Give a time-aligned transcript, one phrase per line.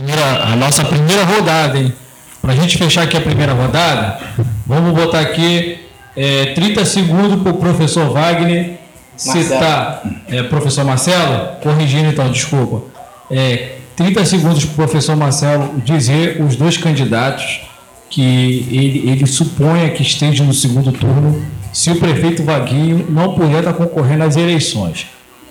[0.00, 1.92] primeira, a nossa primeira rodada, hein?
[2.40, 4.18] Para a gente fechar aqui a primeira rodada,
[4.66, 5.78] vamos botar aqui
[6.16, 8.78] é, 30 segundos para o professor Wagner
[9.14, 10.02] citar.
[10.28, 12.82] É, professor Marcelo, corrigindo então, desculpa.
[13.30, 17.60] É, 30 segundos para o professor Marcelo dizer os dois candidatos
[18.08, 23.58] que ele, ele suponha que estejam no segundo turno se o prefeito Vaguinho não puder
[23.58, 25.06] estar concorrendo às eleições.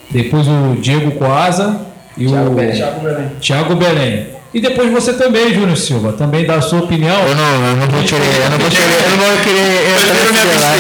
[0.10, 1.82] Depois o Diego Coasa
[2.18, 3.32] e Thiago o Belém.
[3.40, 4.39] Thiago Belém.
[4.52, 7.22] E depois você também, Júnior Silva, também dá a sua opinião.
[7.28, 9.90] Eu não, eu não vou querer, eu não vou querer, eu não vou querer
[10.42, 10.78] entrar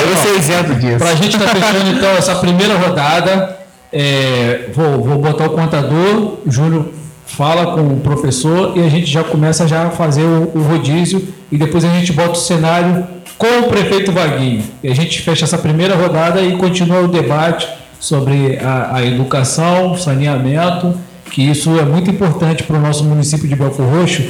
[0.00, 0.98] Eu vou ser isento disso.
[0.98, 3.56] Para a gente estar tá fechando então essa primeira rodada,
[3.92, 6.86] é, vou, vou botar o contador, o Júnior
[7.24, 11.22] fala com o professor e a gente já começa já a fazer o, o rodízio
[11.52, 13.06] e depois a gente bota o cenário
[13.36, 14.64] com o prefeito Vaguinho.
[14.82, 17.68] E a gente fecha essa primeira rodada e continua o debate
[18.00, 20.98] sobre a, a educação, saneamento
[21.30, 24.24] que isso é muito importante para o nosso município de Belfor Roxo,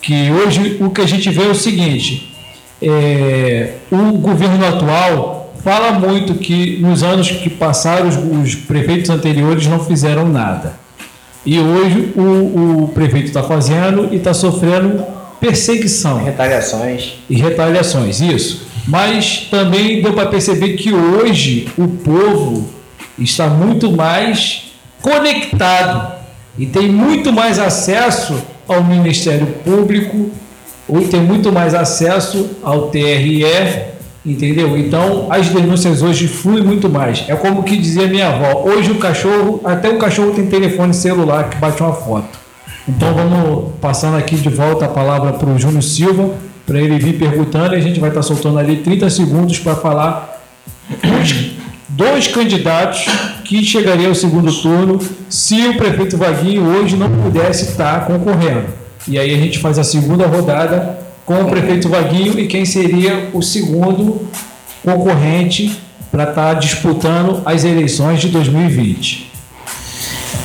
[0.00, 2.34] que hoje o que a gente vê é o seguinte,
[2.82, 9.66] é, o governo atual fala muito que nos anos que passaram os, os prefeitos anteriores
[9.66, 10.74] não fizeram nada.
[11.46, 15.04] E hoje o, o prefeito está fazendo e está sofrendo
[15.40, 16.22] perseguição.
[16.22, 17.14] Retaliações.
[17.28, 18.66] E retaliações, isso.
[18.86, 22.68] Mas também deu para perceber que hoje o povo
[23.18, 26.13] está muito mais conectado
[26.58, 30.30] e tem muito mais acesso ao Ministério Público,
[30.88, 33.44] ou tem muito mais acesso ao TRE,
[34.24, 34.76] entendeu?
[34.76, 37.24] Então as denúncias hoje fluem muito mais.
[37.28, 41.50] É como que dizia minha avó: hoje o cachorro, até o cachorro tem telefone celular
[41.50, 42.38] que bate uma foto.
[42.86, 46.34] Então vamos passando aqui de volta a palavra para o Júnior Silva,
[46.66, 50.42] para ele vir perguntando e a gente vai estar soltando ali 30 segundos para falar
[51.88, 53.06] dois candidatos
[53.44, 58.66] que chegariam ao segundo turno se o prefeito Vaguinho hoje não pudesse estar concorrendo.
[59.06, 63.30] E aí a gente faz a segunda rodada com o prefeito Vaguinho e quem seria
[63.32, 64.26] o segundo
[64.82, 65.78] concorrente
[66.10, 69.32] para estar disputando as eleições de 2020.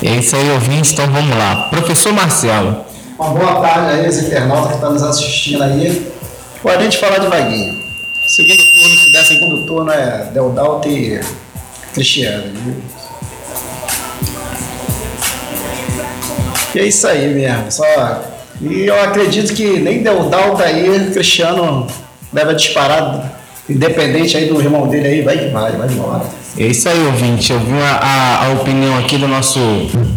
[0.02, 1.68] É isso aí, ouvintes, então vamos lá.
[1.70, 2.86] Professor Marcelo.
[3.18, 6.10] Uma boa tarde aí, os internautas que estão nos assistindo aí.
[6.62, 7.80] Pô, a gente falar de Vaguinho.
[8.28, 11.20] Segundo turno, se der segundo turno é Deldalto e
[11.94, 12.52] Cristiano.
[12.54, 12.76] Viu?
[16.76, 17.72] E é isso aí mesmo.
[17.72, 17.84] Só...
[18.62, 21.88] E eu acredito que nem Deldalto aí, Cristiano
[22.32, 23.32] deve disparar,
[23.70, 26.26] independente aí do irmão dele aí, vai que vai, vai embora.
[26.58, 27.54] É isso aí, ouvinte.
[27.54, 29.60] Eu vi a, a opinião aqui do nosso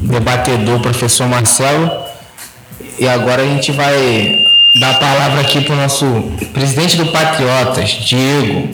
[0.03, 1.89] debatedor, professor Marcelo.
[2.99, 4.35] E agora a gente vai
[4.81, 6.05] dar a palavra aqui para o nosso
[6.53, 8.71] presidente do Patriotas, Diego.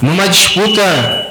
[0.00, 1.23] Numa disputa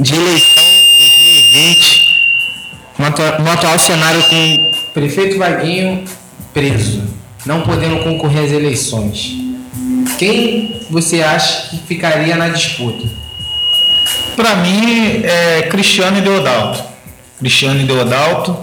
[0.00, 0.64] de eleição
[0.98, 6.04] 2020, no atual cenário com prefeito Vaguinho
[6.52, 7.04] preso,
[7.46, 9.32] não podendo concorrer às eleições,
[10.18, 13.08] quem você acha que ficaria na disputa?
[14.36, 16.82] Para mim, é Cristiano e Deodalto.
[17.38, 18.56] Cristiano e Deodalto,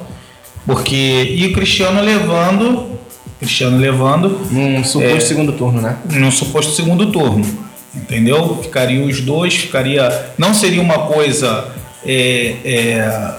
[0.66, 1.36] porque.
[1.36, 2.98] E o Cristiano levando
[3.40, 4.30] Cristiano levando.
[4.52, 5.98] Num suposto é, segundo turno, né?
[6.12, 7.46] Num suposto segundo turno.
[7.98, 8.60] Entendeu?
[8.64, 10.32] Ficariam os dois, ficaria.
[10.38, 11.74] Não seria uma coisa
[12.06, 13.36] é, é,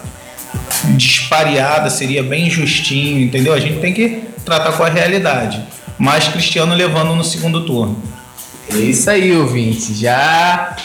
[1.91, 3.55] seria bem justinho, entendeu?
[3.55, 5.63] A gente tem que tratar com a realidade.
[5.99, 8.01] Mas Cristiano levando no segundo turno.
[8.71, 9.95] É isso aí, ouvinte.
[9.95, 10.77] Já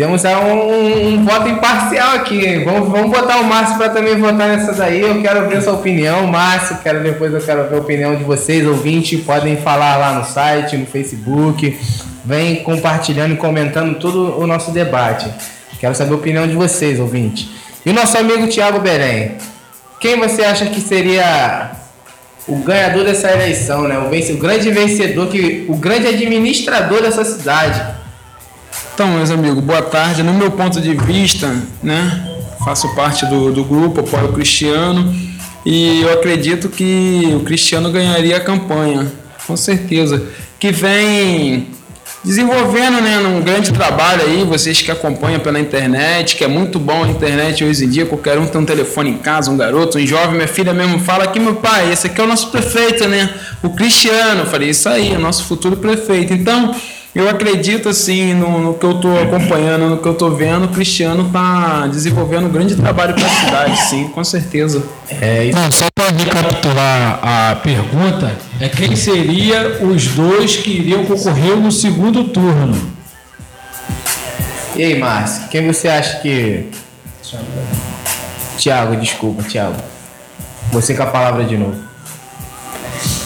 [0.00, 2.64] temos um, um, voto imparcial aqui.
[2.64, 5.02] Vamos, vamos botar o Márcio para também votar nessa daí.
[5.02, 6.78] Eu quero ver sua opinião, Márcio.
[6.82, 9.22] Quero depois eu quero ver a opinião de vocês, ouvintes.
[9.22, 11.78] Podem falar lá no site, no Facebook.
[12.24, 15.30] Vem compartilhando e comentando todo o nosso debate.
[15.78, 17.50] Quero saber a opinião de vocês, ouvintes.
[17.84, 19.32] E o nosso amigo Tiago Belém.
[20.00, 21.72] Quem você acha que seria
[22.48, 23.98] o ganhador dessa eleição, né?
[23.98, 27.99] O, vence, o grande vencedor, que, o grande administrador dessa cidade?
[28.94, 30.22] Então, meus amigos, boa tarde.
[30.22, 32.26] No meu ponto de vista, né,
[32.64, 35.14] faço parte do, do grupo, apoio Cristiano
[35.64, 39.10] e eu acredito que o Cristiano ganharia a campanha,
[39.46, 40.22] com certeza.
[40.58, 41.68] Que vem
[42.22, 47.04] desenvolvendo né, um grande trabalho aí, vocês que acompanham pela internet, que é muito bom
[47.04, 50.06] a internet hoje em dia, qualquer um tem um telefone em casa, um garoto, um
[50.06, 53.32] jovem, minha filha mesmo fala aqui, meu pai, esse aqui é o nosso prefeito, né?
[53.62, 56.34] O Cristiano, eu falei, isso aí, é o nosso futuro prefeito.
[56.34, 56.74] Então,
[57.12, 60.68] eu acredito assim no, no que eu estou acompanhando, no que eu estou vendo, o
[60.68, 64.84] Cristiano está desenvolvendo um grande trabalho para a cidade, sim, com certeza.
[65.20, 65.58] É isso.
[65.58, 71.72] Não, só para recapitular a pergunta, é quem seria os dois que iriam concorrer no
[71.72, 72.80] segundo turno?
[74.76, 76.70] E aí, Márcio, quem você acha que.
[78.56, 79.76] Tiago, desculpa, Tiago.
[80.70, 81.89] Você com a palavra de novo.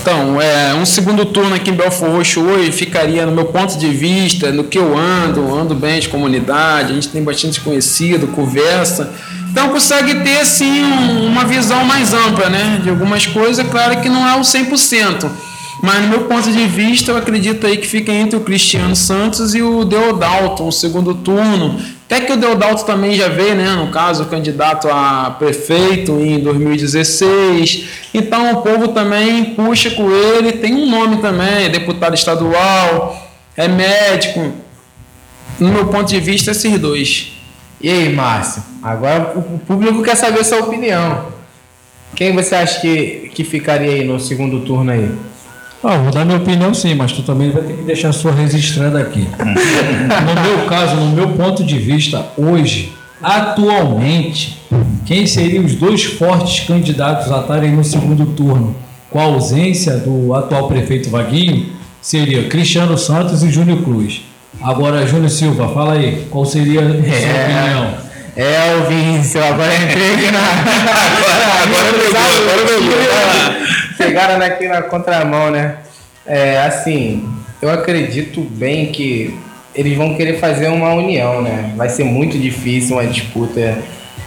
[0.05, 3.89] Então, é, um segundo turno aqui em Belfort Roxo hoje ficaria, no meu ponto de
[3.89, 9.15] vista, no que eu ando, ando bem de comunidade, a gente tem bastante conhecido, conversa.
[9.51, 12.81] Então consegue ter assim um, uma visão mais ampla, né?
[12.83, 15.27] De algumas coisas, claro que não é o 100%.
[15.83, 19.55] Mas no meu ponto de vista, eu acredito aí que fica entre o Cristiano Santos
[19.55, 21.81] e o Deodalto, o segundo turno.
[22.07, 23.71] Até que o Deodalto também já veio, né?
[23.71, 27.89] No caso, candidato a prefeito em 2016.
[28.13, 33.67] Então o povo também puxa com ele, tem um nome também, é deputado estadual, é
[33.67, 34.53] médico.
[35.59, 37.33] No meu ponto de vista, esses dois.
[37.81, 38.63] E aí, Márcio?
[38.83, 41.33] Agora o público quer saber sua opinião.
[42.15, 45.11] Quem você acha que, que ficaria aí no segundo turno aí?
[45.87, 48.33] Ah, vou dar minha opinião sim, mas tu também vai ter que deixar a sua
[48.33, 49.29] registrada aqui.
[49.39, 52.93] no meu caso, no meu ponto de vista, hoje,
[53.23, 54.59] atualmente,
[55.05, 58.75] quem seriam os dois fortes candidatos a estarem no segundo turno,
[59.11, 61.67] com a ausência do atual prefeito Vaguinho,
[62.01, 64.23] seria Cristiano Santos e Júnior Cruz.
[64.63, 67.45] Agora, Júnior Silva, fala aí, qual seria a sua É.
[67.45, 68.05] opinião?
[68.37, 70.41] É, o Vinícius, agora entrei aqui na.
[71.63, 71.93] agora,
[72.41, 73.84] agora pegou.
[73.97, 75.77] Pegaram aqui na contramão, né?
[76.27, 77.29] É, assim,
[77.61, 79.35] eu acredito bem que
[79.75, 81.73] eles vão querer fazer uma união, né?
[81.77, 83.79] Vai ser muito difícil uma disputa.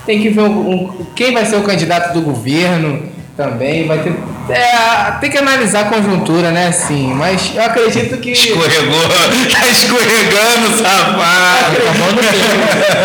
[0.06, 3.04] Tem que ver um- um- quem vai ser o candidato do governo
[3.36, 3.86] também.
[3.88, 4.14] Vai ter.
[4.50, 6.68] É, tem que analisar a conjuntura, né?
[6.68, 8.31] Assim, mas eu acredito que.
[8.31, 9.02] Escorregou,
[9.52, 11.75] tá escorregando, safado.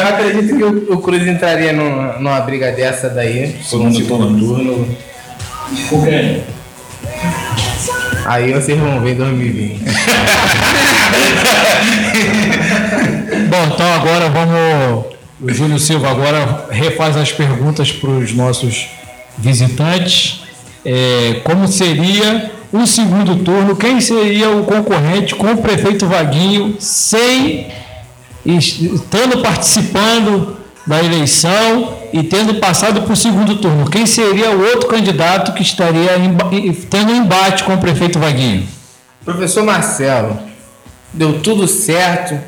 [0.00, 3.56] Eu acredito que o, o Cruz entraria num- numa briga dessa daí.
[3.64, 4.38] Segundo no turno.
[4.38, 4.96] turno.
[5.88, 6.42] Com quem?
[8.24, 9.80] Aí vocês vão ver em 2020.
[13.48, 15.12] Bom, então agora vamos.
[15.40, 18.86] O Júlio Silva agora refaz as perguntas para os nossos
[19.36, 20.42] visitantes.
[20.84, 23.74] É, como seria o segundo turno?
[23.74, 27.66] Quem seria o concorrente com o prefeito Vaguinho sem
[28.44, 33.88] estando participando da eleição e tendo passado para o segundo turno?
[33.90, 36.50] Quem seria o outro candidato que estaria emba-
[36.90, 38.66] tendo um embate com o prefeito Vaguinho?
[39.24, 40.38] Professor Marcelo,
[41.12, 42.38] deu tudo certo.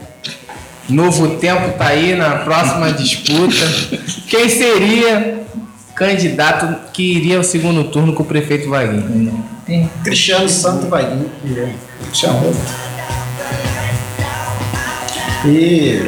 [0.88, 3.64] Novo tempo tá aí na próxima disputa.
[4.28, 5.42] Quem seria
[5.94, 9.44] candidato que iria ao segundo turno com o prefeito Vaguinho?
[10.02, 11.30] Cristiano Santo Vaguinho.
[12.12, 12.60] Tinha outro.
[15.46, 16.02] E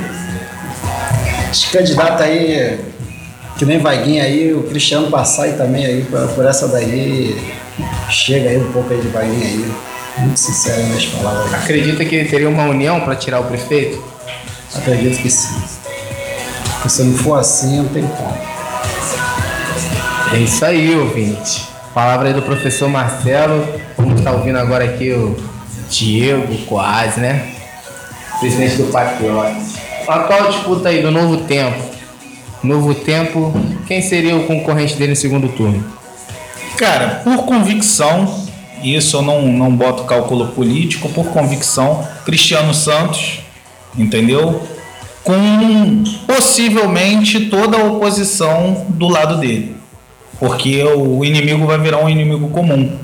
[1.51, 2.79] esse candidato aí,
[3.59, 7.37] que nem Vaguinho aí, o Cristiano passar aí também aí por, por essa daí,
[8.11, 9.73] chega aí um pouco aí de Vaguinho aí.
[10.19, 11.55] Muito sincero nas palavras.
[11.55, 14.03] Acredita que ele teria uma união para tirar o prefeito?
[14.75, 15.55] Acredito que sim.
[16.75, 18.35] Porque se não for assim, não tem como.
[20.33, 21.69] É isso aí, ouvinte.
[21.93, 23.67] Palavra aí do professor Marcelo.
[23.97, 25.37] Vamos estar ouvindo agora aqui o
[25.91, 27.55] Diego Quase, né?
[28.41, 29.57] Presidente do Patriota.
[30.09, 31.97] A atual disputa aí do Novo Tempo.
[32.63, 33.53] Novo Tempo,
[33.87, 35.85] quem seria o concorrente dele no segundo turno?
[36.77, 38.47] Cara, por convicção,
[38.83, 43.41] isso eu não, não boto cálculo político, por convicção, Cristiano Santos,
[43.97, 44.63] entendeu?
[45.25, 49.77] Com possivelmente toda a oposição do lado dele.
[50.39, 52.97] Porque o inimigo vai virar um inimigo comum.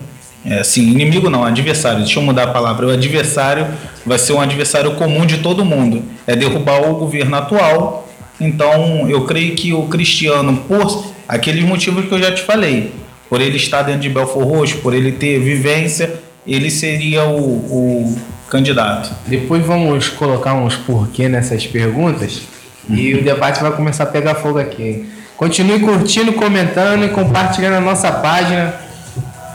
[0.44, 2.00] É, assim, inimigo não, adversário.
[2.00, 2.86] Deixa eu mudar a palavra.
[2.86, 3.66] O adversário
[4.04, 6.02] vai ser um adversário comum de todo mundo.
[6.26, 8.01] É derrubar o governo atual.
[8.42, 12.92] Então, eu creio que o Cristiano, por aqueles motivos que eu já te falei,
[13.28, 18.18] por ele estar dentro de Belfor Roxo, por ele ter vivência, ele seria o, o
[18.50, 19.10] candidato.
[19.26, 22.42] Depois vamos colocar uns porquê nessas perguntas
[22.90, 25.08] e o debate vai começar a pegar fogo aqui.
[25.36, 28.74] Continue curtindo, comentando e compartilhando a nossa página.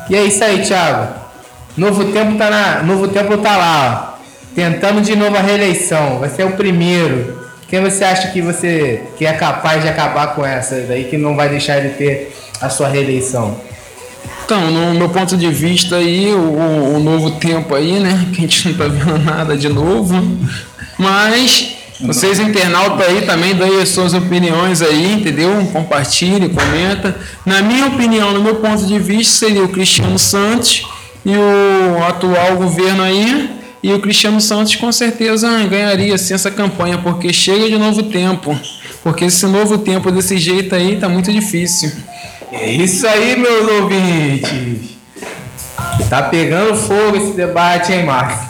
[0.09, 1.13] E é isso aí, Thiago.
[1.77, 6.19] Novo Tempo tá na, Novo Tempo tá lá, ó, tentando de novo a reeleição.
[6.19, 7.36] Vai ser o primeiro.
[7.67, 11.35] Quem você acha que você que é capaz de acabar com essa daí que não
[11.35, 13.59] vai deixar de ter a sua reeleição?
[14.45, 18.27] Então, no meu ponto de vista aí, o, o novo tempo aí, né?
[18.33, 20.15] Que a gente não tá vendo nada de novo.
[20.97, 25.51] Mas vocês internautas aí também deem as suas opiniões aí, entendeu?
[25.73, 27.17] Compartilhe, comenta.
[27.45, 30.87] Na minha opinião, no meu ponto de vista, seria o Cristiano Santos
[31.25, 33.49] e o atual governo aí.
[33.87, 38.53] E o Cristiano Santos com certeza ganharia assim, essa campanha, porque chega de novo tempo.
[39.01, 41.93] Porque esse novo tempo desse jeito aí tá muito difícil.
[42.51, 44.97] É isso aí, meus ouvintes.
[46.09, 48.49] Tá pegando fogo esse debate, hein, Márcio?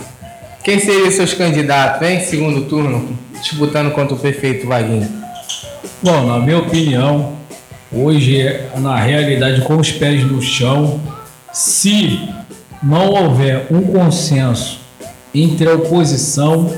[0.64, 2.20] Quem seriam seus candidatos, hein?
[2.20, 5.08] Segundo turno, disputando contra o prefeito Vaguinho.
[6.02, 7.34] Bom, na minha opinião,
[7.92, 8.42] hoje,
[8.78, 11.00] na realidade, com os pés no chão,
[11.52, 12.28] se
[12.82, 14.87] não houver um consenso
[15.34, 16.70] entre a oposição,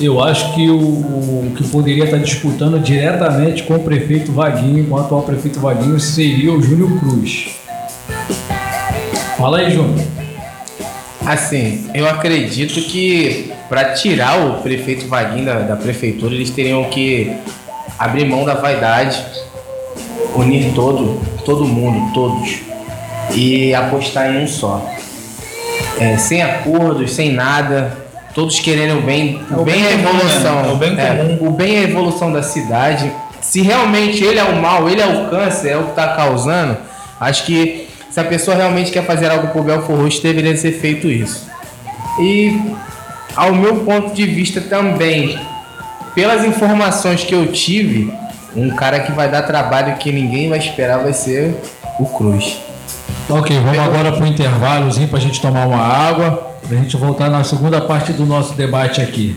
[0.00, 4.98] eu acho que o, que poderia estar disputando diretamente com o prefeito Vaguinho, com o
[4.98, 7.56] atual prefeito Vaguinho, seria o Júnior Cruz.
[9.36, 10.04] Fala aí, Júnior.
[11.24, 17.32] Assim, eu acredito que para tirar o prefeito Vaguinho da, da prefeitura, eles teriam que
[17.98, 19.24] abrir mão da vaidade,
[20.36, 22.60] unir todo, todo mundo, todos,
[23.34, 24.93] e apostar em um só.
[25.98, 27.96] É, sem acordos, sem nada,
[28.34, 30.62] todos querendo o bem, o, o bem, bem é a comum, evolução.
[30.62, 30.72] né?
[30.72, 31.48] O bem é, comum.
[31.48, 33.10] o bem é a evolução da cidade.
[33.40, 36.76] Se realmente ele é o mal, ele é o câncer, é o que está causando,
[37.20, 41.08] acho que se a pessoa realmente quer fazer algo por Belfor Roxo, deveria ser feito
[41.08, 41.48] isso.
[42.20, 42.60] E
[43.34, 45.38] ao meu ponto de vista também,
[46.14, 48.12] pelas informações que eu tive,
[48.54, 51.54] um cara que vai dar trabalho que ninguém vai esperar vai ser
[51.98, 52.56] o Cruz.
[53.28, 56.94] Ok, vamos agora para o intervalozinho para a gente tomar uma água, para a gente
[56.96, 59.34] voltar na segunda parte do nosso debate aqui.